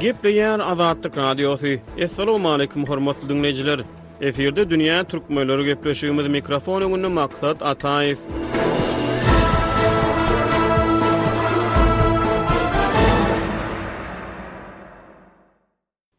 Gepleyen 0.00 0.58
Azadlık 0.58 1.16
Radyosu. 1.16 1.66
Assalamu 2.04 2.50
alaykum 2.52 2.86
hormatly 2.86 3.28
dinleyijiler. 3.28 3.80
Eferde 4.20 4.62
dünýä 4.70 5.04
türkmenleri 5.10 5.64
gepleşýümiz 5.70 6.28
mikrofonuny 6.28 7.08
maksat 7.08 7.60
Ataýew. 7.62 8.18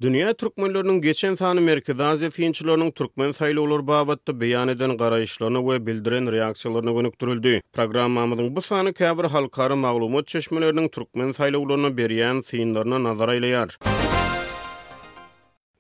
Dünya 0.01 0.33
Türkmenlörünün 0.33 1.01
geçen 1.01 1.35
sanı 1.35 1.61
Merkez 1.61 1.99
Aziya 1.99 2.29
Finçilörünün 2.31 2.91
Türkmen 2.91 3.31
sayılı 3.31 3.61
olur 3.61 3.87
babatta 3.87 4.41
beyan 4.41 4.67
eden 4.67 4.97
qarayışlarına 4.97 5.69
ve 5.71 5.85
bildiren 5.85 6.31
reaksiyalarına 6.31 6.91
gönüktürüldü. 6.91 7.61
Programmamızın 7.73 8.55
bu 8.55 8.61
sanı 8.61 8.89
kəbir 8.89 9.27
halkarı 9.27 9.75
mağlumot 9.75 10.27
çeşmelerinin 10.27 10.87
Türkmen 10.87 11.31
sayılı 11.31 11.59
olurlarına 11.59 11.97
beriyan 11.97 12.41
sayınlarına 12.41 13.03
nazara 13.03 13.35
ilayar. 13.35 13.77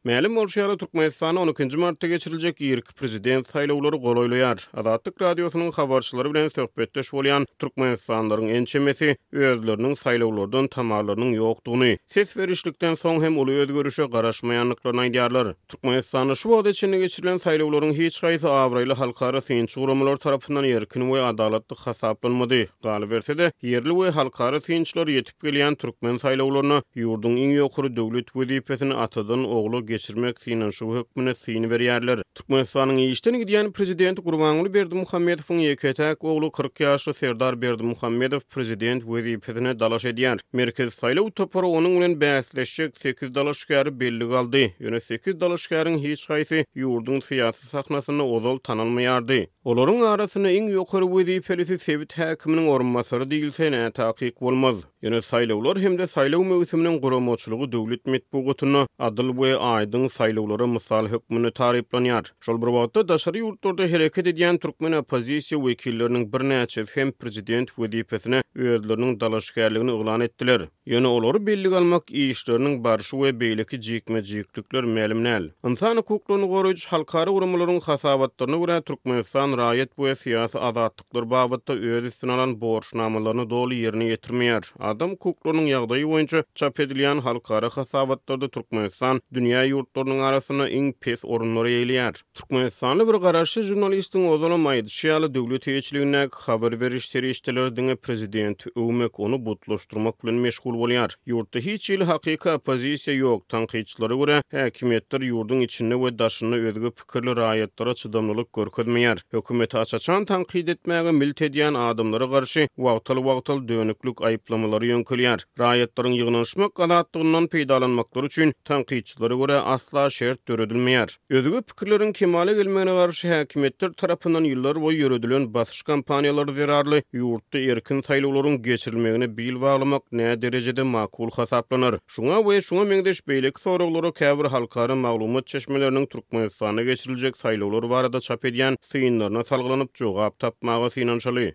Mälim 0.03 0.37
Orşiyara 0.37 0.77
Turkmenistan'a 0.77 1.39
12-nji 1.41 1.77
martda 1.81 2.07
geçiriljek 2.07 2.61
ýerki 2.61 2.93
prezident 2.95 3.47
saýlawlary 3.51 3.97
golaýlýar. 4.05 4.61
Adatlyk 4.79 5.19
radiosynyň 5.21 5.73
habarçylary 5.75 6.29
bilen 6.33 6.47
söhbetdeş 6.47 7.09
bolýan 7.11 7.45
Turkmenistanlaryň 7.59 8.49
ençemesi 8.59 9.09
özleriniň 9.33 9.97
saýlawlardan 10.03 10.67
tamamlarynyň 10.71 11.33
ýokdugyny, 11.41 11.97
ses 12.07 12.31
berişlikden 12.37 12.93
soň 12.95 13.19
hem 13.25 13.37
uly 13.43 13.57
ödgörüşe 13.65 14.03
garaşmaýanlyklaryny 14.15 15.09
aýdýarlar. 15.09 15.51
Turkmenistan 15.67 16.33
şu 16.33 16.55
wagt 16.55 16.67
içinde 16.71 16.99
geçirilen 17.03 17.43
saýlawlaryň 17.43 17.91
hiç 17.99 18.21
gaýsy 18.23 18.47
awraýly 18.47 18.93
halkara 19.01 19.41
synç 19.49 19.75
guramalar 19.75 20.15
tarapyndan 20.15 20.65
ýerkin 20.71 21.09
we 21.11 21.19
adalatly 21.33 21.75
hasaplanmady. 21.89 22.63
Galyp 22.87 23.11
berse-de 23.11 23.51
ýerli 23.63 23.93
we 23.99 24.09
halkara 24.21 24.61
synçlar 24.69 25.07
ýetip 25.17 25.35
gelýän 25.43 25.75
türkmen 25.75 26.15
saýlawlaryna 26.23 26.79
ýurdun 26.95 27.35
iň 27.45 27.51
ýokury 27.59 27.93
döwlet 27.99 28.27
gözüpesini 28.39 28.93
atadyn 28.95 29.43
ogly 29.43 29.88
geçirmek 29.89 30.41
sinan 30.45 30.69
şu 30.77 30.85
hükmüne 30.97 31.33
sini 31.41 31.67
berýärler. 31.73 32.17
Türkmenistanyň 32.39 32.97
ýeşden 33.05 33.35
gidýän 33.43 33.67
prezidenti 33.77 34.21
Gurbanly 34.27 34.69
Berdimuhammedowyň 34.73 35.59
ýeketäk 35.69 36.23
ogly 36.29 36.49
40 36.51 36.79
yaşlı 36.79 37.13
Serdar 37.13 37.61
berdi 37.61 37.61
Berdimuhammedow 37.61 38.39
prezident 38.53 39.01
wezi 39.03 39.39
pedine 39.45 39.73
dalaş 39.79 40.05
edýär. 40.05 40.37
Merkez 40.59 40.93
saýlaw 41.01 41.31
töpüri 41.39 41.65
onuň 41.79 41.95
bilen 41.99 42.13
bäsleşjek 42.23 42.97
8 42.97 43.35
dalaşgary 43.35 43.91
belli 44.03 44.23
galdy. 44.33 44.63
Ýöne 44.83 45.01
8 45.09 45.33
dalaşgaryň 45.43 45.97
hiç 46.07 46.29
haýsy 46.29 46.63
ýurdun 46.83 47.19
fiýasy 47.29 47.65
sahnasyny 47.75 48.21
ozal 48.37 48.57
tanalmaýardy. 48.69 49.41
Olaryň 49.69 50.01
arasyny 50.13 50.53
iň 50.59 50.73
ýokary 50.77 51.07
wezi 51.17 51.39
pelisi 51.49 51.79
Sewit 51.87 52.13
häkiminiň 52.17 52.69
ormasyry 52.77 53.25
diýilse 53.33 53.71
nə 53.73 53.83
taýyk 53.99 54.39
bolmaz. 54.41 54.85
Ýöne 55.03 55.19
saýlawlar 55.31 55.79
hem-de 55.83 56.03
saýlaw 56.15 56.43
möwsümini 56.53 56.95
gurumçylygy 57.03 57.71
döwlet 57.75 58.05
metbugatyny 58.05 58.85
Adıl 58.99 59.29
we 59.37 59.55
aydyn 59.79 60.07
saýlawlary 60.11 60.67
mysal 60.75 61.07
hökmüne 61.07 61.51
taryplanýar. 61.59 62.25
Şol 62.45 62.57
bir 62.61 62.71
wagtda 62.75 63.03
daşary 63.11 63.41
ýurtlarda 63.45 63.87
hereket 63.93 64.27
edýän 64.33 64.57
türkmen 64.59 64.95
opozisiýa 64.99 65.59
wekilleriniň 65.67 66.25
birnäçe 66.33 66.85
hem 66.95 67.11
prezident 67.11 67.71
wadiýetine 67.77 68.41
öýdürlüniň 68.57 69.15
dalaşgärligini 69.21 69.93
oglan 69.95 70.21
etdiler. 70.27 70.65
Ýöne 70.87 71.09
olar 71.17 71.39
belli 71.47 71.71
almak 71.79 72.11
iýişleriniň 72.23 72.75
barşy 72.83 73.17
we 73.21 73.31
beýleki 73.41 73.79
jikme 73.89 74.21
jiklikler 74.21 74.83
mälimnäl. 74.83 75.49
Insan 75.67 75.97
hukuklaryny 76.01 76.47
goraýan 76.55 76.85
halkara 76.93 77.31
urumlaryň 77.31 77.79
hasabatlaryny 77.87 78.57
görä 78.63 78.81
Türkmenistan 78.81 79.55
raýat 79.63 79.89
bu 79.97 80.09
ýa-syýasy 80.09 80.59
azatlyklar 80.69 81.29
babatda 81.35 81.73
öýdürlüniň 81.77 82.17
sunulan 82.19 82.55
borçnamalaryny 82.61 83.49
doly 83.49 83.79
ýerine 83.85 84.11
ýetirmeýär. 84.11 84.73
Adam 84.79 85.15
hukuklarynyň 85.15 85.71
ýagdaýy 85.77 86.07
boýunça 86.13 86.43
çap 86.55 86.79
edilýän 86.79 87.21
halkara 87.23 87.69
hasabatlarda 87.77 88.47
Türkmenistan 88.57 89.21
dünýä 89.33 89.68
yurtlarının 89.69 90.19
arasına 90.19 90.67
en 90.69 90.93
pes 90.93 91.19
orunları 91.25 91.69
eyliyar. 91.69 92.13
Türkmenistanlı 92.33 93.03
bir 93.13 93.19
qarşı 93.21 93.61
jurnalistin 93.61 94.27
ozana 94.29 94.57
maydı 94.57 94.89
şiyalı 94.89 95.27
dövlü 95.33 95.59
teyçiliyinnek 95.59 96.33
xabar 96.33 96.81
verişleri 96.81 97.29
prezidenti 97.29 97.95
Prezidenti 97.95 98.69
Öğmek 98.77 99.19
onu 99.19 99.45
butloşturmak 99.45 100.23
bilen 100.25 100.35
meşgul 100.35 100.73
boliyar. 100.79 101.11
Yurtta 101.25 101.59
hiç 101.59 101.89
il 101.89 102.01
haqiqa 102.09 102.57
pozisiya 102.59 103.15
yok 103.17 103.49
tanqiyyitçilere 103.49 104.13
gure 104.13 104.37
hekimiyyitler 104.51 105.21
yurdun 105.21 105.59
içinde 105.61 105.95
ve 106.01 106.19
daşını 106.19 106.55
özgü 106.67 106.91
pikirli 106.97 107.35
rayyatlara 107.35 107.93
çıdamlılık 107.93 108.53
görkudmiyar. 108.53 109.21
Hökumet 109.31 109.75
açaçan 109.75 110.13
çan 110.13 110.25
tanqiyy 110.25 110.63
milt 110.63 110.83
tanqiyy 110.83 111.33
tanqiyy 111.73 111.73
tanqiyy 111.73 112.67
tanqiyy 112.67 112.67
tanqiyy 113.05 113.67
dönüklük 113.67 114.17
tanqiyy 114.17 114.37
tanqiyy 114.37 115.03
tanqiyy 115.03 115.03
tanqiyy 115.03 115.87
tanqiyy 115.95 117.65
tanqiyy 117.65 117.67
tanqiyy 117.67 118.29
tanqiyy 118.65 119.03
tanqiyy 119.19 119.58
asla 119.61 120.09
şert 120.09 120.49
dürüdülmeýär. 120.49 121.17
Özgü 121.29 121.61
pikirlerini 121.61 122.13
kemale 122.13 122.53
gelmene 122.53 122.93
garşy 122.95 123.27
häkimetler 123.29 123.91
tarapyndan 123.95 124.43
ýyllar 124.49 124.75
boýy 124.85 124.99
ýörüdilen 125.03 125.47
basyş 125.53 125.81
kampaniýalary 125.91 126.53
zerarly 126.59 127.01
ýurtda 127.13 127.61
erkin 127.73 128.01
saýlawlaryň 128.07 128.57
geçirilmegini 128.69 129.29
bil 129.37 129.61
baglamak 129.61 130.03
nä 130.11 130.41
derecede 130.41 130.83
makul 130.83 131.29
hasaplanýar. 131.35 131.99
Şuňa 132.07 132.41
we 132.43 132.59
şuňa 132.69 132.85
meňdeş 132.91 133.27
beylik 133.27 133.59
soraglary 133.59 134.11
käbir 134.21 134.45
halkara 134.55 134.95
maglumat 134.95 135.47
çeşmeleriniň 135.47 136.07
Türkmenistana 136.09 136.81
geçiriljek 136.83 137.35
saýlawlar 137.35 137.89
barada 137.89 138.19
çap 138.19 138.45
edýän 138.45 138.77
syýynlaryna 138.93 139.43
salgylanyp 139.53 139.95
jogap 139.97 140.39
tapmagy 140.39 140.87
finansiýal 140.89 141.53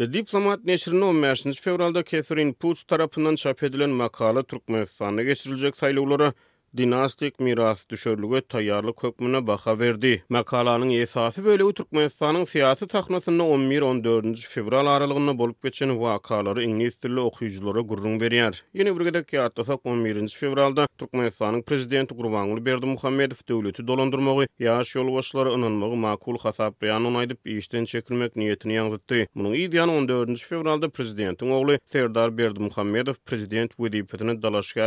The 0.00 0.06
Diplomat 0.12 0.64
Neşrin 0.64 1.00
15. 1.00 1.60
fevralda 1.60 2.04
Catherine 2.04 2.52
Puts 2.52 2.82
tarafından 2.82 3.34
çap 3.34 3.62
edilen 3.62 3.90
makala 3.90 4.42
Türkmenistan'a 4.42 5.22
geçirilecek 5.22 5.76
sayılı 5.76 6.02
olarak 6.02 6.34
dinastik 6.76 7.38
miras 7.40 7.84
düşörlüge 7.90 8.40
tayarlı 8.40 8.94
kökmüne 8.94 9.46
baka 9.46 9.78
verdi. 9.78 10.24
Mekalanın 10.28 10.90
esası 10.90 11.44
böyle 11.44 11.72
Türkmenistan'ın 11.72 12.44
siyasi 12.44 12.86
tahnasında 12.86 13.42
11-14. 13.42 14.48
fevral 14.48 14.86
aralığına 14.86 15.38
bolup 15.38 15.62
geçen 15.62 16.00
vakaları 16.00 16.64
İngilizdirli 16.64 17.20
okuyuculara 17.20 17.80
gurrun 17.80 18.20
veriyer. 18.20 18.64
Yeni 18.74 18.98
bürgede 18.98 19.24
ki 19.24 19.40
atasak 19.40 19.86
11. 19.86 20.28
fevralda 20.28 20.86
Türkmenistan'ın 20.98 21.62
prezidenti 21.62 22.16
Kurbanul 22.16 22.64
Berdi 22.64 22.86
Muhammedov 22.86 23.30
devleti 23.48 23.86
dolandırmağı, 23.86 24.46
yaş 24.58 24.94
yolu 24.96 25.14
başları 25.14 25.52
ınanmağı 25.52 25.96
makul 25.96 26.38
hasap 26.38 26.82
reyan 26.82 27.04
onaydıp 27.04 27.46
işten 27.48 27.84
çekilmek 27.84 28.36
niyetini 28.36 28.74
yanzıttı. 28.74 29.26
Bunun 29.34 29.52
iyiyan 29.54 29.88
14. 29.88 30.38
fevralda 30.40 30.88
prezidentin 30.88 31.50
oğlu 31.50 31.78
Serdar 31.86 32.38
Berdi 32.38 32.60
Muhammedov 32.60 33.14
prezident 33.26 33.80
vedi 33.80 34.04
pedi 34.04 34.24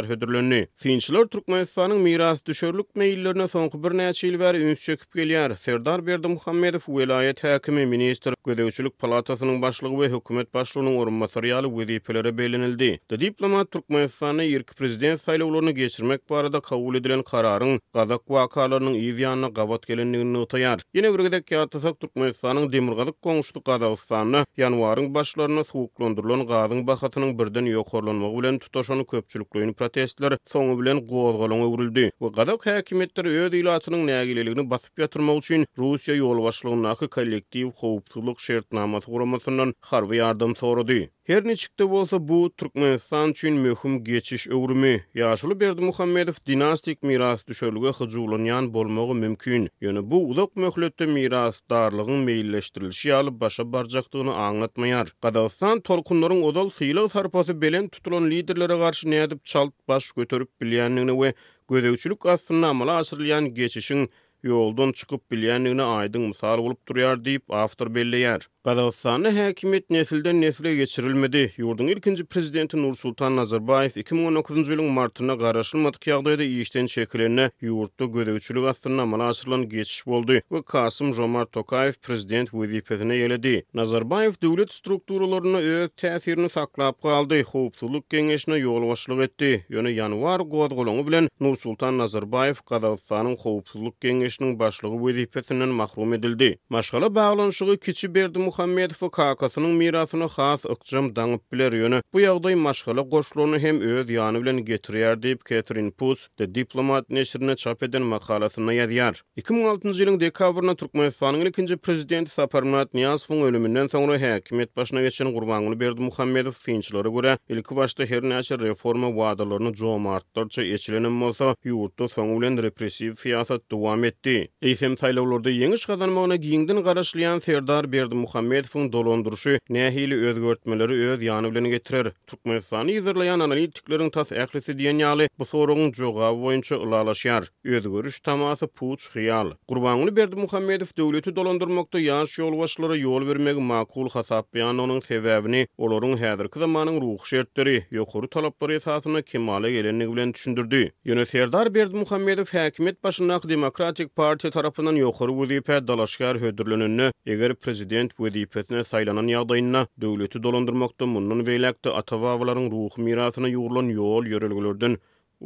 hödürlönü. 0.09 0.67
pedi 0.83 1.41
pedi 1.47 1.72
Türkmenistanyň 1.73 2.03
miras 2.03 2.41
düşerlik 2.45 2.85
meýillerine 2.99 3.45
soňky 3.51 3.79
bir 3.83 3.91
näçe 3.99 4.27
ýyl 4.27 4.35
bäri 4.41 4.59
üns 4.71 4.79
çökip 4.85 5.15
gelýär. 5.17 5.55
Serdar 5.57 6.03
Berdi 6.07 6.27
Muhammedow 6.27 6.91
welaýat 6.93 7.41
häkimi 7.45 7.85
minister 7.89 8.33
Gödäwçilik 8.45 8.93
palatasynyň 8.99 9.61
başlygy 9.61 9.95
we 9.95 10.09
hökümet 10.15 10.53
başlygynyň 10.53 10.97
orunmasary 11.01 11.47
ýaly 11.49 11.69
wezipeleri 11.77 12.37
belenildi. 12.37 12.99
Da 13.11 13.19
diplomat 13.19 13.71
Türkmenistanyň 13.71 14.47
ýerki 14.53 14.75
prezident 14.77 15.21
saýlawlaryny 15.21 15.71
geçirmek 15.71 16.29
barada 16.29 16.61
kabul 16.61 16.95
edilen 16.95 17.23
kararyň 17.23 17.79
gazak 17.93 18.21
wakalarynyň 18.27 18.99
ýyzyanyna 19.01 19.49
gawat 19.53 19.87
gelenligini 19.87 20.37
notaýar. 20.37 20.77
Ýene 20.93 21.13
bir 21.17 21.25
gezek 21.25 21.51
ýatysak 21.55 21.97
Türkmenistanyň 22.03 22.69
demirgazyk 22.71 23.15
goňuşdyk 23.23 23.65
Gazakstanyny 23.71 24.45
ýanwaryň 24.61 25.09
başlaryna 25.17 25.63
suwuklandyrylan 25.63 26.45
gazyň 26.53 26.85
bahatynyň 26.91 27.33
birden 27.39 27.65
ýokarlanmagy 27.73 28.41
bilen 28.41 28.59
köpçülik 28.61 29.09
köpçülikliň 29.15 29.73
protestler 29.73 30.37
soňu 30.53 30.77
bilen 30.79 31.05
gowgalany 31.09 31.62
öwrüldi 31.63 32.11
we 32.19 32.27
gazak 32.39 32.65
häkimetleri 32.69 33.29
öz 33.43 33.53
ilatynyň 33.59 34.03
nägileligini 34.11 34.65
basyp 34.73 35.03
ýatyrmak 35.03 35.41
üçin 35.43 35.65
Russiýa 35.83 36.15
ýol 36.21 36.41
başlygynyň 36.47 37.07
kollektiw 37.15 37.71
howpsuzlyk 37.83 38.43
şertnamasy 38.47 39.11
guramasyndan 39.15 39.75
harby 39.91 40.21
ýardym 40.23 40.57
sorady. 40.63 41.01
Her 41.27 41.45
ne 41.45 41.55
çıktı 41.55 41.89
bolsa 41.89 42.27
bu 42.27 42.53
Türkmenistan 42.57 43.29
üçin 43.29 43.53
möhüm 43.53 44.03
geçiş 44.03 44.47
öwrümi. 44.47 45.05
Yaşuly 45.13 45.59
Berdi 45.59 45.81
Muhammedow 45.81 46.53
dinastik 46.53 47.03
miras 47.03 47.47
düşerlige 47.47 48.49
yan 48.49 48.73
bolmagy 48.73 49.13
mümkin. 49.19 49.69
Ýöne 49.81 50.11
bu 50.11 50.27
uzak 50.29 50.55
möhletde 50.55 51.05
miras 51.05 51.59
darlygyny 51.69 52.25
meýilleşdirilşi 52.27 53.13
alyp 53.13 53.39
başa 53.41 53.73
barjakdygyny 53.73 54.31
aňlatmaýar. 54.45 55.07
Gadawstan 55.21 55.79
torkunlaryň 55.79 56.41
odal 56.43 56.69
syýlyg 56.69 57.09
sarpasy 57.09 57.51
bilen 57.61 57.87
tutulan 57.87 58.29
liderlere 58.31 58.75
garşy 58.77 59.07
näde 59.11 59.35
çalt 59.43 59.73
baş 59.87 60.11
göterip 60.11 60.49
bilýänligini 60.61 61.13
we 61.21 61.33
gödäwçilik 61.69 62.29
aslyna 62.31 62.67
amala 62.75 62.97
asyrylýan 62.99 63.45
geçişiň 63.59 64.07
ýoldan 64.43 64.91
çykyp 64.93 65.21
bilýänligini 65.31 65.85
aýdyň 65.99 66.27
misal 66.35 66.57
bolup 66.67 66.81
durýar 66.89 67.15
diýip 67.29 67.43
awtor 67.63 67.95
belli 67.95 68.19
Qazaqstanyň 68.63 69.35
häkimet 69.39 69.89
nesilden 69.89 70.41
nesile 70.41 70.75
geçirilmedi. 70.75 71.51
Ýurdun 71.59 71.87
ilkinji 71.91 72.23
prezidenti 72.25 72.77
Nur 72.81 72.95
Sultan 72.95 73.35
Nazarbayew 73.35 73.91
2019-njy 74.01 74.77
ýylyň 74.77 74.91
martyna 74.97 75.35
garaşylmady 75.41 75.99
kiýagdaýda 76.05 76.45
ýeşden 76.47 76.87
çekilende 76.93 77.47
ýurtda 77.61 78.07
gödäwçilik 78.15 78.67
astyna 78.69 79.05
mana 79.05 79.33
geçiş 79.63 80.05
boldy. 80.07 80.39
Bu 80.51 80.63
Kasım 80.63 81.13
Jomar 81.13 81.45
Tokayev 81.45 81.93
prezident 81.93 82.53
vizipetine 82.53 83.13
ýeledi. 83.19 83.63
Nazarbayew 83.73 84.33
döwlet 84.41 84.71
strukturalaryna 84.73 85.57
öňe 85.57 85.89
täsirini 85.97 86.49
saklap 86.49 87.01
galdy, 87.03 87.43
howpsuzlyk 87.43 88.09
geňeşine 88.09 88.55
ýol 88.63 89.23
etdi. 89.23 89.65
Ýöne 89.75 89.91
ýanwar 89.99 90.39
gowdgulygy 90.49 91.03
bilen 91.07 91.27
Nur 91.39 91.57
Sultan 91.57 91.97
Nazarbayew 91.97 92.63
Qazaqstanyň 92.71 93.35
howpsuzlyk 93.43 93.95
geňeşiniň 94.01 94.59
başlygy 94.59 94.97
wezipetinden 95.05 95.69
mahrum 95.69 96.13
edildi. 96.13 96.57
Maşgala 96.69 97.15
baglanyşygy 97.15 97.75
kiçi 97.77 98.15
berdi. 98.15 98.52
Muhammedov 98.57 99.09
kakasynyň 99.11 99.71
mirasyny 99.77 100.27
has 100.29 100.65
ökçüm 100.65 101.15
daňyp 101.15 101.41
biler 101.51 101.71
ýöne. 101.73 102.01
Bu 102.13 102.19
ýagdaý 102.21 102.55
maşgala 102.55 103.01
goşlugyny 103.01 103.59
hem 103.59 103.79
öz 103.81 104.09
ýany 104.13 104.37
bilen 104.43 104.57
getirýär 104.61 105.15
diýip 105.21 105.39
Catherine 105.49 105.91
Puts 105.91 106.27
de 106.39 106.45
diplomat 106.55 107.09
neşrine 107.09 107.55
çap 107.55 107.83
eden 107.83 108.01
makalasyna 108.05 108.73
ýazýar. 108.77 109.21
2016-njy 109.41 110.03
ýylyň 110.05 110.19
dekabrynda 110.21 110.75
Türkmenistanyň 110.75 111.47
ikinji 111.49 111.77
prezidenti 111.77 112.31
Saparmat 112.31 112.93
Niyazowyň 112.93 113.41
ölüminden 113.43 113.87
sonra 113.87 114.17
häkimet 114.17 114.75
başyna 114.77 115.01
geçen 115.01 115.31
gurbanyny 115.33 115.79
berdi 115.79 116.01
Muhammedov 116.01 116.51
synçylara 116.51 117.09
görä 117.09 117.37
ilk 117.49 117.71
başda 117.75 118.05
her 118.05 118.21
näçe 118.21 118.59
reforma 118.59 119.07
wadalaryny 119.09 119.73
jowma 119.75 120.15
artdyrça 120.15 120.61
eçilenim 120.63 121.21
bolsa, 121.21 121.55
ýurtda 121.65 122.05
soň 122.13 122.37
bilen 122.39 122.61
repressiw 122.63 123.13
siýasat 123.23 123.61
dowam 123.71 124.03
etdi. 124.03 124.49
Eýsem 124.61 124.93
saýlawlarda 125.01 125.49
ýeňiş 125.49 125.87
gazanmagyna 125.87 126.35
giýindin 126.35 126.83
garaşlyan 126.83 127.39
Serdar 127.39 127.91
Berdi 127.91 128.15
Muhammedowyň 128.43 128.91
dolandyryşy 128.91 129.57
nähili 129.73 130.15
özgörtmeleri 130.27 130.97
öz 131.11 131.21
ýany 131.23 131.49
bilen 131.53 131.67
getirer. 131.73 132.07
Türkmenistany 132.27 132.89
ýerleýän 132.99 133.43
analitikleriň 133.45 134.09
tas 134.15 134.31
ählisi 134.31 134.75
diýen 134.79 134.99
ýaly 135.03 135.27
bu 135.39 135.45
soragyň 135.51 135.93
jogaby 135.99 136.37
boýunça 136.43 136.75
ulalaşýar. 136.85 137.47
Özgörüş 137.63 138.17
tamasy 138.21 138.65
puç 138.65 139.07
hyýal. 139.15 139.53
Gurbanly 139.67 140.15
berdi 140.15 140.35
Muhammedow 140.35 140.91
döwleti 140.97 141.35
dolandyrmakda 141.35 141.97
ýaş 142.03 142.35
ýol 142.41 142.57
başlary 142.59 142.99
ýol 143.05 143.27
bermegi 143.29 143.61
makul 143.61 144.09
hasap 144.09 144.53
bilen 144.53 144.77
onuň 144.85 145.01
sebäbini 145.07 145.63
olaryň 145.77 146.17
häzirki 146.23 146.59
zamanyň 146.59 146.99
ruh 147.05 147.23
şertleri 147.31 147.77
ýokury 147.91 148.29
talaplary 148.29 148.75
esasyny 148.81 149.21
kemale 149.23 149.71
gelenligi 149.71 150.11
bilen 150.15 150.33
düşündirdi. 150.33 150.91
Ýöne 151.05 151.25
serdar 151.25 151.73
berdi 151.73 151.95
Muhammedow 151.95 152.57
häkimet 152.59 153.03
başyna 153.03 153.33
Demokratik 153.43 154.15
Parti 154.15 154.49
tarapynyň 154.51 155.01
ýokury 155.03 155.41
wüdipä 155.41 155.81
dalaşgar 155.87 156.37
hödürlenenini 156.41 157.11
eger 157.25 157.55
prezident 157.55 158.19
bu 158.19 158.32
wazipetine 158.33 158.83
saylanan 158.87 159.27
ýagdaýyna 159.33 159.81
döwleti 160.03 160.39
dolandyrmakda 160.45 161.05
munun 161.13 161.43
beýlekde 161.49 161.89
atawawlaryň 161.99 162.67
ruh 162.75 162.97
mirasyna 163.07 163.49
ýurulan 163.55 163.91
ýol 163.97 164.29
ýörelgilerden 164.31 164.97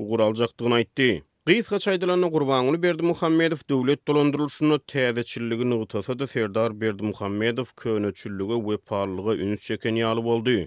ugur 0.05 0.21
aljakdygyny 0.27 0.77
aýtdy. 0.79 1.09
Gysga 1.49 1.79
çaýdalanyň 1.87 2.31
gurbanyny 2.35 2.79
berdi 2.87 3.07
Muhammedow 3.11 3.61
döwlet 3.71 4.01
dolandyrylşyny 4.11 4.77
täzeçilligi 4.93 5.69
nugtasa 5.73 6.17
da 6.19 6.27
Ferdar 6.35 6.79
berdi 6.81 7.03
Muhammedow 7.11 7.71
köneçilligi 7.83 8.59
we 8.69 8.77
parlygy 8.93 9.33
üns 9.49 9.67
çeken 9.71 9.95
ýaly 10.03 10.23
boldy. 10.29 10.57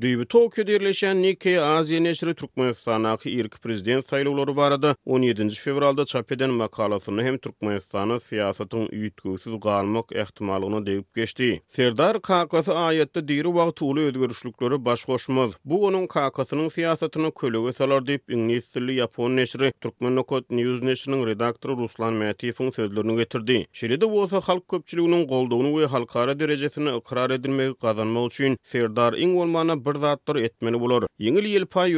Düýbe 0.00 0.24
Tokyo 0.24 0.66
derleşen 0.66 1.22
Nikkei 1.22 1.58
Aziýa 1.58 2.00
neşri 2.04 2.30
Türkmenistanyň 2.34 3.16
ýerki 3.30 3.58
prezident 3.64 4.06
saýlawlary 4.06 4.54
barada 4.56 4.92
17-nji 5.06 5.58
fevralda 5.60 6.04
çap 6.06 6.32
eden 6.32 6.50
makalasyny 6.54 7.24
hem 7.26 7.38
Türkmenistany 7.42 8.12
syýasatyň 8.28 8.84
ýitgüsiz 8.94 9.56
galmak 9.60 10.12
ähtimalyny 10.14 10.86
degip 10.86 11.14
geçdi. 11.18 11.62
Serdar 11.68 12.20
Kakasy 12.22 12.70
aýatda 12.70 13.20
diýri 13.28 13.50
wagt 13.58 13.82
uly 13.82 14.80
baş 14.84 15.04
goşmaz. 15.04 15.50
Bu 15.64 15.84
onuň 15.86 16.06
Kakasynyň 16.06 16.70
syýasatyny 16.76 17.32
kölege 17.40 17.72
salar 17.72 18.02
diýip 18.06 18.22
ingliz 18.30 18.68
tilli 18.70 19.00
ýapon 19.00 19.34
neşri 19.36 19.72
Türkmenokot 19.80 20.46
News 20.50 20.80
neşriniň 20.82 21.26
redaktory 21.26 21.74
Ruslan 21.76 22.14
Mätiýewiň 22.22 22.70
sözlerini 22.78 23.16
getirdi. 23.16 23.58
Şeride 23.72 24.06
bolsa 24.10 24.40
halk 24.46 24.64
köpçüliginiň 24.68 25.26
goldugyny 25.26 25.70
we 25.80 25.86
halkara 25.96 26.38
derejesini 26.38 26.96
ikrar 26.98 27.30
edilmegi 27.30 27.74
gazanmak 27.82 28.32
üçin 28.32 28.58
Serdar 28.62 29.12
Ingolman 29.14 29.68
bir 29.92 29.98
zatdyr 30.02 30.36
etmeli 30.42 30.80
bolar. 30.82 31.04
Yeňil 31.26 31.44
ýyl 31.50 31.66
paý 31.66 31.96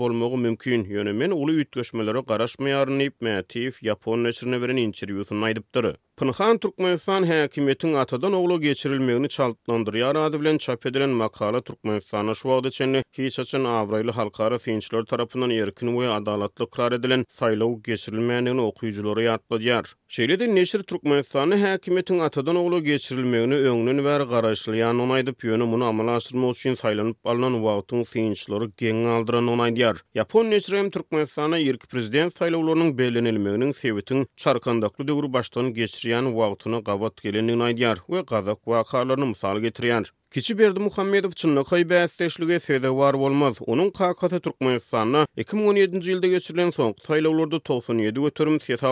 bolmagy 0.00 0.36
mümkin. 0.44 0.84
Ýöne 0.96 1.12
men 1.20 1.30
uly 1.42 1.54
ýetgeşmeleri 1.62 2.22
garaşmaýaryn 2.32 2.98
diýip 3.02 3.46
Tiýif 3.54 3.78
Japon 3.90 4.24
näşrine 4.28 4.60
beren 4.62 4.76
interwýusyny 4.86 5.44
aýdypdyr. 5.50 5.94
Pınhan 6.16 6.58
Türkmenistan 6.58 7.24
häkimetiň 7.24 7.94
atadan 7.94 8.32
oglu 8.32 8.60
geçirilmegini 8.60 9.28
çaltlandyryar 9.28 10.16
ady 10.16 10.40
bilen 10.40 10.58
çap 10.58 10.86
edilen 10.86 11.10
makala 11.10 11.60
Türkmenistana 11.60 12.34
şu 12.34 12.42
wagt 12.42 12.66
içinde 12.66 13.02
hiç 13.12 13.38
açan 13.38 13.60
awraýly 13.64 14.10
halkara 14.12 14.58
synçylar 14.58 15.04
tarapyndan 15.04 15.50
erkin 15.50 15.92
we 15.94 16.08
adalatly 16.08 16.66
karar 16.70 16.92
edilen 16.92 17.24
saýlaw 17.40 17.82
geçirilmegini 17.82 18.60
okuyjylara 18.60 19.22
ýatlaýar. 19.24 19.94
Şeýle 20.10 20.40
de 20.40 20.54
neşir 20.54 20.82
Türkmenistany 20.82 21.52
häkimetiň 21.54 22.22
atadan 22.22 22.56
oglu 22.56 22.82
geçirilmegini 22.84 23.54
öňlen 23.72 23.96
we 24.04 24.24
garaşlyan 24.34 24.96
onaýdyp 24.98 25.36
ýöne 25.48 25.64
muny 25.72 25.84
amala 25.84 26.16
aşyrmak 26.16 26.56
üçin 26.56 26.74
saýlanyp 26.74 27.16
alynan 27.24 27.52
wagtyň 27.64 28.04
synçylary 28.04 28.66
geň 28.76 29.06
aldyran 29.14 29.46
onaýdyar. 29.46 29.96
Ýapon 30.14 30.50
neşir 30.50 30.76
hem 30.78 30.90
Türkmenistana 30.90 31.58
ýerki 31.58 31.86
prezident 31.88 32.32
saýlawlarynyň 32.40 32.98
belenilmeginiň 32.98 33.72
sebitiň 33.72 34.26
çarkandaklydygyr 34.36 35.32
başdan 35.32 35.66
geçirýär. 35.72 36.02
ýaşaýan 36.12 36.26
wagtyny 36.38 36.80
gabat 36.88 37.22
gelenini 37.26 37.66
aýdýar 37.68 38.02
we 38.16 38.22
gazak 38.34 38.70
wakalaryny 38.74 39.32
mysal 39.32 39.66
getirýär. 39.66 40.16
Kiçi 40.32 40.58
berdi 40.58 40.80
Muhammedov 40.80 41.30
çünnä 41.30 41.60
köý 41.70 41.82
bäsleşlige 41.90 42.60
sede 42.60 42.96
bar 42.98 43.18
bolmaz. 43.18 43.56
Onun 43.66 43.90
kakaty 43.98 44.36
Türkmenistanyna 44.40 45.26
2017-nji 45.38 46.10
ýylda 46.12 46.26
geçirilen 46.34 46.70
soňky 46.76 47.00
taýlawlarda 47.08 47.60
97 47.68 48.18
ötürüm 48.26 48.60
ses 48.60 48.82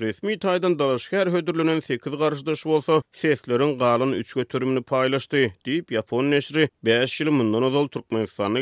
Resmi 0.00 0.32
taýdan 0.32 0.78
daraşgär 0.78 1.26
hödürlenen 1.32 1.80
8 1.80 2.12
garşydyş 2.18 2.64
bolsa, 2.66 3.02
seslerin 3.12 3.78
galyn 3.78 4.12
3 4.12 4.34
götürümni 4.34 4.80
paýlaşdy, 4.80 5.50
diýip 5.66 5.88
Ýapon 5.94 6.30
neşri 6.30 6.68
5 6.86 7.20
ýyl 7.20 7.30
mundan 7.30 7.62
ozal 7.62 7.88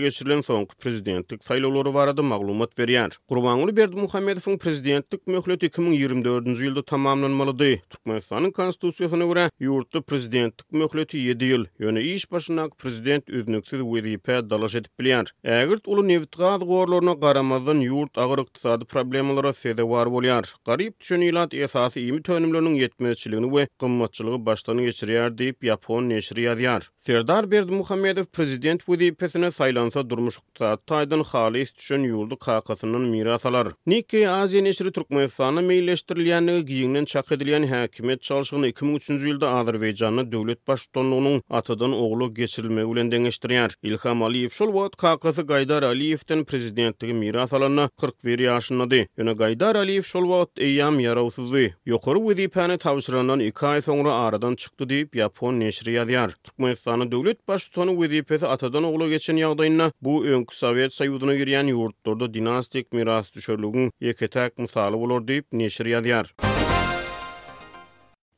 geçirilen 0.01 0.41
soňky 0.45 0.75
prezidentlik 0.81 1.41
taýlawlary 1.43 1.95
barada 1.95 2.23
maglumat 2.23 2.77
berýär. 2.79 3.11
Gurbanuly 3.29 3.77
berdi 3.77 3.97
Muhammedowyň 3.97 4.59
prezidentlik 4.59 5.27
möhleti 5.27 5.67
2024-nji 5.67 6.69
ýylda 6.69 6.85
tamamlanmalydy. 6.85 7.81
Türkmenistanyň 7.91 8.51
konstitusiýasyna 8.53 9.25
görä 9.27 9.49
ýurtda 9.61 10.03
prezidentlik 10.03 10.73
möhleti 10.73 11.19
7 11.19 11.45
ýyl, 11.53 11.65
ýöne 11.81 12.01
iş 12.01 12.26
başnak 12.33 12.79
prezident 12.79 13.29
üzünüksiz 13.29 13.81
wiripe 13.81 14.51
dalaş 14.51 14.75
edip 14.75 14.93
bilýär. 15.01 15.29
Ägirt 15.45 15.85
uly 15.93 16.09
nevtgaz 16.09 16.61
gorlaryna 16.71 17.13
garamazdan 17.25 17.81
ýurt 17.87 18.19
agyr 18.25 18.43
ykdysady 18.45 18.85
problemlara 18.95 19.53
sebäp 19.59 19.89
bar 19.91 20.07
bolýar. 20.17 20.55
Garyp 20.67 21.01
düşün 21.01 21.21
esasy 21.65 22.01
ými 22.11 22.23
tönümlöniň 22.23 22.75
ýetmezçiligini 22.85 23.49
we 23.51 23.69
gymmatçylygy 23.79 24.45
başdan 24.47 24.79
geçirýär 24.79 25.37
diýip 25.39 25.57
Ýapon 25.71 26.09
neşri 26.09 26.41
ýazýar. 26.47 26.83
Serdar 27.01 27.51
Berdi 27.51 27.73
Muhammedow 27.73 28.25
prezident 28.25 28.81
wiripesine 28.87 29.47
saýlansa 29.47 30.11
durmuş 30.11 30.39
ukda 30.39 30.75
taýdan 30.87 31.25
halys 31.25 31.75
düşün 31.77 32.05
ýurdu 32.05 32.39
kakasynyň 32.39 33.09
mirasalar. 33.15 33.69
Niki 33.87 34.17
Aziýa 34.23 34.63
neşri 34.65 34.93
Türkmenistana 34.93 35.61
meýilleşdirilýän 35.61 36.63
giýinden 36.71 37.05
çak 37.05 37.27
edilýän 37.27 37.67
häkimet 37.71 38.21
çalşygyny 38.23 38.69
2003-nji 38.71 39.25
ýylda 39.33 39.53
Azerbaýjanyň 39.61 40.33
döwlet 40.33 40.67
başdanlygynyň 40.69 41.43
atadan 41.51 41.93
oglu 42.17 42.35
geçirilme 42.35 42.85
ulen 42.85 43.11
deňeşdirýär. 43.13 43.75
Ilham 43.83 44.23
Aliýew 44.23 44.51
şol 44.55 44.71
wagt 44.73 44.97
Kakasy 44.97 45.41
Gaýdar 45.43 45.85
Aliýewden 45.89 46.45
prezidentligi 46.45 47.15
miras 47.15 47.53
alanyna 47.53 47.89
41 48.01 48.39
ýaşynady. 48.47 49.07
Ýöne 49.19 49.35
Gaýdar 49.37 49.77
Aliýew 49.83 50.03
şol 50.05 50.25
wagt 50.31 50.57
eýam 50.69 50.97
ýarawsyzdy. 51.05 51.65
Ýokary 51.89 52.25
wezipäni 52.29 52.79
tawşyrandan 52.79 53.41
2 53.41 53.67
aý 53.73 53.83
soňra 53.89 54.13
aradan 54.29 54.55
çykdy 54.57 54.85
diýip 54.95 55.17
Ýapon 55.23 55.61
neşri 55.61 55.97
ýazýar. 55.99 56.33
Türkmenistany 56.45 57.11
döwlet 57.13 57.41
başçysyny 57.49 57.93
wezipäsi 58.03 58.47
atadan 58.47 58.85
oglu 58.85 59.09
geçen 59.09 59.37
ýagdaýyna 59.37 59.91
bu 60.03 60.25
öňkü 60.25 60.55
Sowet 60.63 60.93
Soýuzyna 60.93 61.37
girýän 61.41 61.69
ýurtlarda 61.75 62.33
dinastik 62.35 62.93
miras 62.93 63.31
düşerligini 63.37 63.91
ýeketäk 64.03 64.57
misaly 64.59 64.97
bolar 65.05 65.21
diýip 65.31 65.45
neşri 65.53 65.93
ýazýar. 65.97 66.46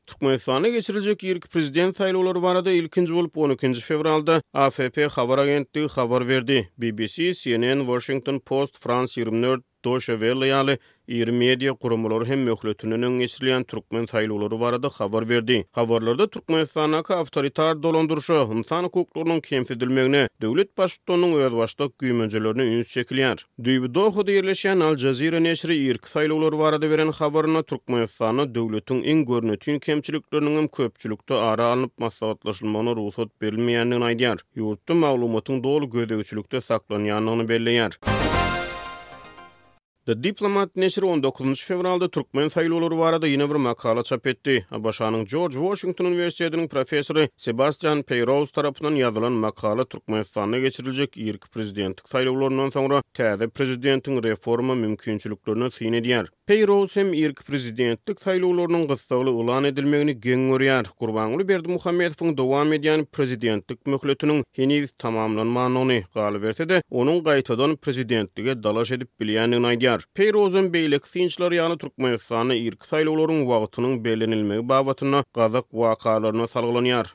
Türkmenistan'a 0.09 0.69
geçirilecek 0.69 1.23
ilk 1.23 1.51
prezident 1.51 1.95
sayılıları 1.97 2.41
var 2.41 2.65
da 2.65 2.71
ilkinci 2.71 3.13
olup 3.13 3.37
12. 3.37 3.73
fevralda 3.73 4.41
AFP 4.53 5.07
haber 5.11 5.37
agentliği 5.37 5.87
haber 5.87 6.27
verdi. 6.27 6.69
BBC, 6.77 7.33
CNN, 7.33 7.79
Washington 7.79 8.39
Post, 8.39 8.79
France 8.79 9.21
24, 9.21 9.63
Deutsche 9.85 10.13
Welle 10.13 10.77
Ýer 11.09 11.29
media 11.31 11.71
gurumlary 11.71 12.25
hem 12.29 12.41
möhletünün 12.47 13.01
öňeçilen 13.07 13.63
türkmen 13.71 14.03
saýlawlary 14.09 14.59
barada 14.63 14.89
habar 14.95 15.23
berdi. 15.29 15.55
Habarlarda 15.77 16.27
Türkmenistanaky 16.35 17.15
awtoritar 17.17 17.79
dolandyryşy, 17.83 18.35
insan 18.57 18.83
hukuklarynyň 18.83 19.41
kemsedilmegine, 19.47 20.21
döwlet 20.41 20.71
başçylygynyň 20.77 21.33
öz 21.47 21.53
başdaky 21.61 21.93
güýmençilerini 22.05 22.63
üns 22.75 22.93
çekilýär. 22.97 23.43
Düýbi 23.59 23.93
dohoda 23.93 24.81
Al 24.83 24.97
Jazeera 24.97 25.39
neşri 25.39 25.75
irki 25.85 26.09
saýlawlary 26.13 26.59
barada 26.59 26.89
beren 26.91 27.11
habaryna 27.11 27.63
Türkmenistany 27.63 28.41
döwletiniň 28.55 29.01
iň 29.03 29.25
görnütin 29.31 29.79
kemçiliklerini 29.79 30.57
hem 30.57 30.67
köpçülükde 30.67 31.33
ara 31.33 31.65
alınıp 31.71 31.97
maslahatlaşılmanı 31.99 32.95
ruhsat 32.95 33.41
berilmeyenliğini 33.41 34.05
aydiyar. 34.05 34.37
Yurtta 34.55 34.93
mağlumatın 34.93 35.63
doğal 35.63 35.83
gödevçülükte 35.89 36.61
saklanyanlığını 36.61 37.49
belleyar. 37.49 37.99
Müzik 38.05 38.38
Diplomat 40.23 40.75
Nesir 40.75 41.03
19. 41.03 41.63
fevralda 41.63 42.07
Turkmen 42.09 42.47
saylolur 42.47 42.91
varada 42.91 43.27
yine 43.27 43.49
bir 43.49 43.55
makala 43.55 44.03
çap 44.03 44.27
etdi. 44.27 44.65
Abaşanın 44.71 45.25
George 45.25 45.53
Washington 45.53 46.05
Üniversitesi'nin 46.05 46.67
profesori 46.67 47.29
Sebastian 47.37 48.01
Peyrous 48.03 48.51
tarafından 48.51 48.95
yazılan 48.95 49.31
makala 49.31 49.85
Türkmenistan'a 49.85 50.59
geçirilecek 50.59 51.17
ilk 51.17 51.51
prezidentlik 51.51 52.09
saylolurundan 52.09 52.69
sonra 52.69 53.01
təzi 53.13 53.49
prezidentin 53.49 54.23
reforma 54.23 54.75
mümkünçülüklerine 54.75 55.69
sin 55.71 55.93
ediyar. 55.93 56.27
Peyrous 56.45 56.95
hem 56.95 57.13
ilk 57.13 57.45
prezidentlik 57.45 58.21
saylolurunun 58.21 58.87
qıstağılı 58.87 59.31
ulan 59.31 59.63
edilmeğini 59.63 60.19
gen 60.19 60.49
görüyar. 60.49 60.83
Kurbanlı 60.85 61.47
Berdi 61.47 61.67
Muhammedov'un 61.67 62.37
devam 62.37 62.73
ediyan 62.73 63.05
prezidentlik 63.05 63.87
mühletinin 63.87 64.43
heniz 64.55 64.89
tamamlanmanını 64.97 66.01
qalı 66.13 66.41
verse 66.41 66.69
de 66.69 66.83
onun 66.91 67.23
qaytadan 67.23 67.75
prezidentlige 67.77 68.63
dalaş 68.63 68.91
edip 68.91 69.19
biliyanını 69.19 69.67
aydiyar. 69.67 69.98
Peyrozun 70.19 70.69
beylik 70.73 71.07
synçlary 71.07 71.57
ýa-ni 71.59 71.77
türkmen 71.81 72.13
hösany 72.15 72.53
irki 72.67 72.87
sayla 72.87 73.27
wagtynyň 73.51 73.95
berlenilmegi, 74.05 74.63
baýwatyna 74.73 75.23
qazaq 75.39 75.65
waka 75.81 76.15
laryna 76.27 76.49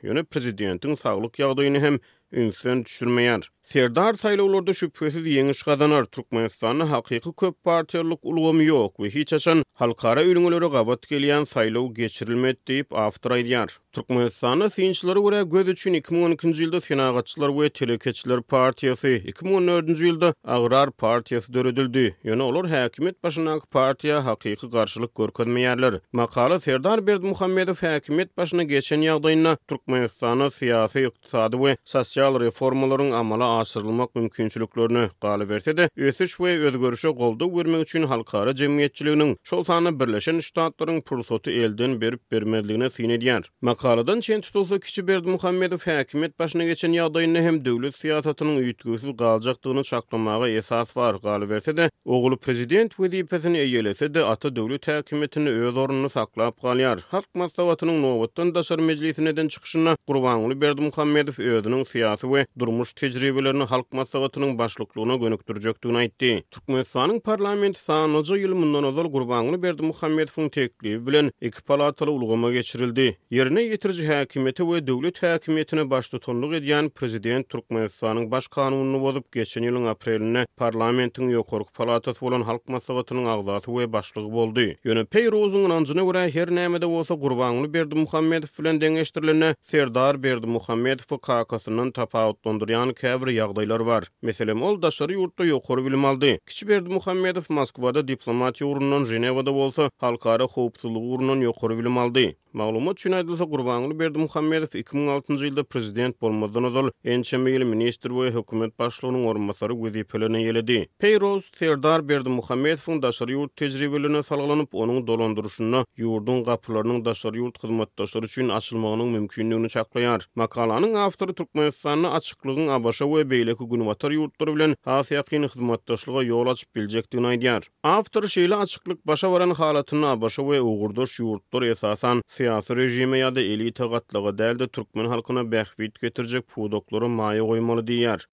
Ýöne 0.08 0.22
prezidentiň 0.24 0.94
saglyk 0.96 1.38
hem 1.86 2.00
ünsen 2.36 2.84
düşürmeýär. 2.84 3.48
Serdar 3.64 4.14
saylawlarda 4.14 4.72
şüphesiz 4.72 5.26
yeňiş 5.26 5.62
gazanar 5.64 6.02
Türkmenistanyň 6.04 6.84
hakyky 6.92 7.32
köp 7.40 7.54
partiýalyk 7.64 8.18
ulgamy 8.32 8.66
ýok 8.68 8.96
we 9.04 9.08
hiç 9.14 9.32
açan 9.32 9.62
halkara 9.82 10.22
ýüňlere 10.24 10.68
gawat 10.74 11.06
gelýän 11.12 11.46
saylaw 11.52 11.88
geçirilmedi 12.00 12.58
diýip 12.68 12.92
awtor 13.04 13.30
aýdýar. 13.38 13.70
Türkmenistanyň 13.92 14.70
synçylary 14.76 15.20
görä 15.24 15.40
göz 15.54 15.68
üçin 15.74 15.94
2012-nji 16.00 16.60
ýylda 16.68 16.80
synagatçylar 16.88 17.50
we 17.60 17.70
telekeçiler 17.80 18.38
partiýasy, 18.54 19.14
2014-nji 19.32 20.04
ýylda 20.10 20.32
agrar 20.58 20.88
partiýasy 21.06 21.48
döredildi. 21.54 22.04
Ýöne 22.24 22.42
olar 22.50 22.68
häkimet 22.74 23.16
başynak 23.24 23.64
partiýa 23.78 24.20
hakyky 24.28 24.68
garşylyk 24.76 25.14
görkezmeýärler. 25.22 26.00
Makala 26.12 26.60
Serdar 26.60 27.06
Berdimuhammedow 27.06 27.86
häkimet 27.86 28.36
başyna 28.36 28.62
geçen 28.76 29.00
ýagdaýyna 29.08 29.56
Türkmenistanyň 29.68 30.52
syýasy, 30.60 31.06
ykdysady 31.08 31.56
we 31.66 31.76
sosial 31.96 32.23
sosial 32.24 32.40
reformaların 32.40 33.10
amala 33.10 33.58
asırılmak 33.58 34.14
mümkünçülüklerini 34.14 35.08
qalı 35.22 35.48
verse 35.48 35.76
de, 35.76 35.88
ötüş 35.96 36.40
ve 36.40 36.58
ödgörüşü 36.58 37.08
qoldu 37.08 37.56
vermek 37.58 37.82
üçün 37.82 38.02
halkarı 38.02 38.54
cemiyetçiliğinin 38.54 39.36
çoltanı 39.42 40.00
birleşen 40.00 40.34
iştahatların 40.34 41.00
pürsotu 41.00 41.50
elden 41.50 42.00
berip 42.00 42.32
bermedliğine 42.32 42.90
sin 42.90 43.08
ediyar. 43.08 43.42
Makaladan 43.62 44.20
çen 44.20 44.40
tutulsa 44.40 44.78
Kici 44.78 45.06
Berdi 45.08 45.28
Muhammedin 45.28 45.76
fəkimiyyət 45.76 46.38
başına 46.38 46.64
geçen 46.64 46.92
yadayını 46.92 47.38
hem 47.42 47.64
dövlet 47.64 47.96
siyasatının 47.96 48.56
ütgüsü 48.56 49.16
qalacaktığını 49.16 49.82
çaklamağa 49.82 50.48
esas 50.48 50.96
var 50.96 51.20
qalı 51.20 51.48
verse 51.50 51.76
de, 51.76 51.90
oğulu 52.04 52.36
prezident 52.36 53.00
ve 53.00 53.12
dipesini 53.12 53.58
eyyelese 53.58 54.14
de 54.14 54.24
atı 54.24 54.56
dövlü 54.56 54.76
təkimiyyətini 54.78 55.48
öz 55.50 55.76
orunu 55.76 56.10
saklaap 56.10 56.60
qalayar. 56.62 57.00
Halk 57.08 57.28
masavatının 57.34 58.02
novatın 58.02 58.54
daşar 58.54 58.78
meclisi 58.78 59.24
neden 59.24 59.48
çıkışına 59.48 59.96
Gurbanlı 60.06 60.60
Berdi 60.60 60.80
Muhammedov 60.80 61.42
ödünün 61.42 61.84
fiya 61.84 62.13
ýaşaýaty 62.14 62.28
we 62.40 62.44
durmuş 62.58 62.92
tejribelerini 62.94 63.64
halk 63.68 63.92
maslahatynyň 63.92 64.58
başlyklygyna 64.58 65.16
gönükdirjekdigini 65.16 65.98
aýtdy. 66.02 66.42
Türkmenistanyň 66.50 67.20
parlamenti 67.20 67.80
sanyjy 67.80 68.38
ýyl 68.44 68.54
mundan 68.54 68.84
ozal 68.84 69.04
gurbanyny 69.06 69.62
berdi 69.62 69.82
Muhammedowyň 69.82 70.48
teklibi 70.50 71.06
bilen 71.06 71.32
iki 71.42 71.62
palatalı 71.62 72.10
ulgama 72.10 72.52
geçirildi. 72.52 73.18
Ýerine 73.32 73.60
ýetirji 73.72 74.06
häkimeti 74.10 74.62
we 74.62 74.86
döwlet 74.86 75.22
häkimetine 75.22 75.90
başda 75.90 76.16
edýän 76.54 76.90
prezident 76.90 77.48
Türkmenistanyň 77.48 78.30
baş 78.30 78.48
kanunyny 78.48 79.00
bolup 79.00 79.32
geçen 79.32 79.62
ýylyň 79.64 79.88
aprelinde 79.88 80.46
parlamentiň 80.56 81.34
ýokary 81.36 81.64
palatasy 81.76 82.20
bolan 82.20 82.42
halk 82.42 82.68
maslahatynyň 82.68 83.26
agzasy 83.26 83.66
we 83.72 83.92
başlygy 83.92 84.32
boldy. 84.32 84.76
Ýöne 84.84 85.04
Peyrowzyň 85.06 85.70
anjyna 85.72 86.02
görä 86.02 86.28
her 86.34 86.48
näme-de 86.48 86.88
bolsa 86.88 87.14
gurbanyny 87.14 87.72
berdi 87.74 87.94
Muhammedow 87.94 88.62
bilen 88.62 88.80
deňeşdirilende 88.80 89.54
Serdar 89.62 90.22
berdi 90.22 90.46
Muhammedow 90.46 91.18
Kakasynyň 91.24 91.93
tapawutlandyr. 91.98 92.72
Ýani 92.74 92.94
käbir 93.00 93.30
ýagdaýlar 93.34 93.84
bar. 93.88 94.06
Meselem 94.30 94.62
ol 94.68 94.78
daşary 94.84 95.18
ýurtda 95.18 95.46
ýokur 95.50 95.82
bilim 95.86 96.06
aldy. 96.10 96.32
Kiçberdi 96.52 96.92
Muhammedow 96.98 97.50
Moskwada 97.60 98.04
diplomatiýa 98.12 98.68
urundan 98.72 99.08
Ženewada 99.12 99.56
bolsa, 99.60 99.88
halkara 100.06 100.50
hukuk 100.56 100.80
tutulgy 100.82 101.16
urundan 101.18 101.46
ýokur 101.48 101.76
bilim 101.82 102.02
aldy. 102.06 102.26
Maglumat 102.54 102.94
üçin 103.00 103.12
aýdylsa 103.16 103.44
Gurbanly 103.52 103.96
Berdi 104.00 104.18
Muhammedow 104.22 104.78
2006-njy 104.82 105.48
ýylda 105.48 105.62
prezident 105.74 106.14
bolmadan 106.22 106.68
ozal 106.68 106.90
ençe 107.14 107.34
ýyl 107.40 107.64
ministr 107.66 108.12
we 108.18 108.28
hökümet 108.36 108.76
başlygynyň 108.78 109.24
ormasary 109.30 109.74
wezipelerini 109.80 110.42
ýeledi. 110.44 110.76
Peýroz 111.02 111.48
Serdar 111.60 112.04
Berdi 112.10 112.30
Muhammedowyň 112.34 113.00
daşary 113.02 113.34
ýurt 113.34 113.50
tejribelerini 113.62 114.22
salgylanyp 114.28 114.70
onuň 114.84 115.00
dolandyryşyny 115.08 115.80
ýurdun 116.04 116.44
gapylarynyň 116.50 117.00
daşary 117.08 117.42
ýurt 117.42 117.58
hyzmatdaşlary 117.64 118.30
üçin 118.30 118.48
açylmagynyň 118.58 119.10
mümkinligini 119.16 119.72
çaklaýar. 119.74 120.28
Makalanyň 120.42 120.94
awtory 121.08 121.34
Türkmenistanyň 121.42 122.06
açyklygyny 122.20 122.70
Abaşa 122.78 123.10
we 123.16 123.26
beýlek 123.34 123.58
Gunwatar 123.74 124.14
ýurtlary 124.20 124.54
bilen 124.60 124.76
has 124.92 125.10
ýakyny 125.10 125.50
hyzmatdaşlyga 125.56 126.22
ýol 126.30 126.54
açyp 126.54 126.70
biljekdigini 126.76 127.34
aýdýar. 127.34 127.66
Awtor 127.82 128.30
şeýle 128.38 128.62
açyklyk 128.62 129.02
başa 129.10 129.32
baran 129.34 129.58
halatyny 129.64 130.06
Abaşa 130.14 130.46
we 130.52 130.62
Ugurdaş 130.62 131.18
ýurtlary 131.26 131.74
esasan 131.74 132.22
siyasi 132.44 132.74
rejime 132.78 133.20
ýa-da 133.22 133.40
elite 133.54 133.86
gatlygy 133.92 134.32
däldi 134.40 134.68
türkmen 134.76 135.08
halkyna 135.14 135.44
bähwit 135.54 135.96
getirjek 136.04 136.48
pudoklary 136.56 137.10
maýa 137.22 137.48
goýmaly 137.52 137.86
diýer. 137.92 138.28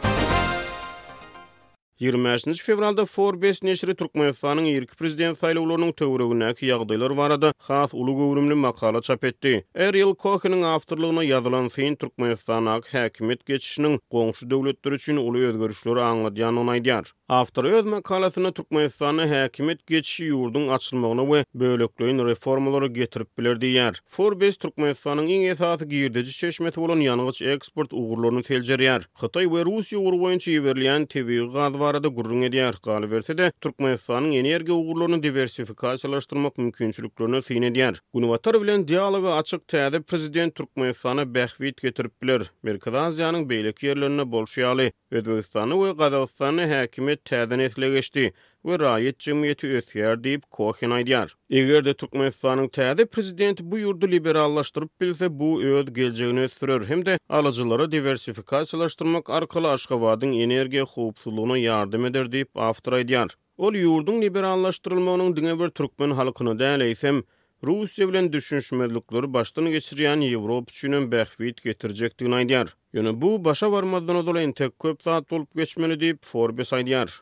20 2.10 2.54
fevralda 2.66 3.06
Forbes 3.06 3.60
neşri 3.64 3.94
Türkmenistanyň 3.96 4.68
ýerki 4.72 4.96
prezident 4.98 5.38
saýlawlarynyň 5.38 5.92
töwregindäki 6.00 6.66
ýagdaýlar 6.72 7.14
barada 7.20 7.52
has 7.68 7.94
uly 7.94 8.16
gowrumly 8.20 8.56
makala 8.58 9.02
çap 9.06 9.24
etdi. 9.30 9.52
Eril 9.76 10.16
Kohinin 10.18 10.64
awtorlygyna 10.66 11.22
ýazylan 11.30 11.70
Fin 11.70 11.96
Türkmenistan 11.96 12.66
häkimet 12.92 13.46
geçişiniň 13.46 14.00
goňşy 14.12 14.50
döwletler 14.50 14.92
üçin 14.98 15.18
uly 15.28 15.46
özgörüşleri 15.54 16.02
aňladýanyny 16.10 16.72
aýdýar. 16.76 17.06
Awtor 17.30 17.66
öz 17.70 17.86
makalasyny 17.86 18.50
Türkmenistanyň 18.52 19.30
häkimet 19.36 19.86
geçişi 19.88 20.32
ýurdun 20.34 20.74
açylmagyna 20.74 21.22
we 21.30 21.46
bölekliň 21.56 22.26
reformalary 22.32 22.88
getirip 22.98 23.38
biler 23.38 23.62
diýer. 23.62 23.94
Forbes 24.18 24.58
Türkmenistanyň 24.58 25.28
iň 25.38 25.52
esasy 25.54 25.86
girdiji 25.94 26.34
çeşmeti 26.42 26.82
bolan 26.82 27.00
ýanygyç 27.06 27.46
eksport 27.54 27.94
ugurlaryny 27.94 28.42
teljerýär. 28.50 29.02
Hytaý 29.22 29.46
we 29.54 29.62
Russiýa 29.70 30.00
ugurwoýunçy 30.02 30.58
ýerlän 30.58 31.06
TV 31.08 31.46
gazwa 31.60 31.91
barada 31.92 32.08
gurrun 32.08 32.42
edýän 32.48 32.68
arkaly 32.72 33.08
bersede 33.12 33.48
Türkmenistanyň 33.64 34.36
energiýa 34.42 34.76
ugurlaryny 34.82 35.18
diversifikasiýalaşdyrmak 35.24 36.58
mümkinçiliklerini 36.62 37.42
syn 37.48 37.66
edýär. 37.70 37.98
Gunowatar 38.16 38.60
bilen 38.62 38.86
dialogy 38.92 39.28
açyk 39.40 39.66
täze 39.74 40.00
prezident 40.02 40.56
Türkmenistana 40.56 41.26
bähwit 41.36 41.82
getirip 41.84 42.14
biler. 42.22 42.48
Merkaziýanyň 42.68 43.44
beýleki 43.52 43.90
ýerlerine 43.90 44.28
bolşýaly. 44.38 44.88
Özbegistany 45.12 45.76
we 45.84 45.92
Gazagystany 46.04 46.66
häkimet 46.76 47.26
täze 47.34 47.58
netleşdi. 47.66 48.32
we 48.64 48.78
raýat 48.78 49.16
jemgyýeti 49.26 49.70
ötýär 49.80 50.18
diýip 50.22 50.44
Kohin 50.54 50.92
aýdýar. 50.94 51.32
Egerde 51.50 51.94
Türkmenistanyň 51.98 52.68
täze 52.70 53.06
prezidenti 53.10 53.66
bu 53.66 53.80
ýurdu 53.82 54.10
liberallaşdyryp 54.12 54.92
bilse, 55.02 55.30
bu 55.40 55.48
öd 55.66 55.90
geljegini 55.96 56.44
ötürer 56.48 56.86
hemde 56.92 57.18
alajylara 57.30 57.88
diversifikasiýalaşdyrmak 57.92 59.30
arkaly 59.34 59.72
Aşgabatyň 59.74 60.36
energiýa 60.46 60.86
howpsuzlygyna 60.94 61.58
ýardam 61.66 62.06
eder 62.12 62.30
diýip 62.36 62.50
awtor 62.56 63.00
aýdýar. 63.02 63.34
Ol 63.58 63.78
ýurdun 63.82 64.22
liberallaşdyrylmagynyň 64.28 65.36
diňe 65.40 65.58
bir 65.64 65.70
türkmen 65.82 66.14
halkyny 66.22 66.54
däl 66.62 66.86
eýsem, 66.92 67.24
Rusya 67.64 68.08
bilen 68.10 68.32
düşünşmelikleri 68.34 69.28
baştan 69.34 69.66
geçirýän 69.70 70.22
Ýewropa 70.26 70.70
üçin 70.72 71.12
bähwit 71.12 71.60
getirjekdigini 71.62 72.42
aýdýar. 72.44 72.72
Ýöne 72.94 73.14
bu 73.22 73.38
başa 73.46 73.72
barmazdan 73.72 74.18
ödüle 74.18 74.54
tek 74.54 74.80
köp 74.80 75.04
saat 75.04 75.30
dolup 75.32 75.54
geçmeli 75.56 75.94
diýip 76.02 76.22
Forbes 76.26 76.74
aýdýar. 76.74 77.22